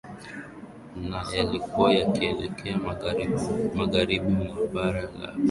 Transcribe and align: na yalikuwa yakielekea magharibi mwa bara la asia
na 1.09 1.19
yalikuwa 1.35 1.89
yakielekea 1.99 2.77
magharibi 3.75 4.29
mwa 4.31 4.67
bara 4.73 5.01
la 5.01 5.27
asia 5.29 5.35